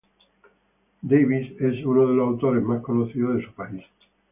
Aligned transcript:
Davies 1.03 1.61
es 1.61 1.85
uno 1.85 2.07
de 2.07 2.15
los 2.15 2.27
autores 2.29 2.63
más 2.63 2.81
conocidos 2.81 3.35
de 3.37 3.45
su 3.45 3.53
país. 3.53 3.83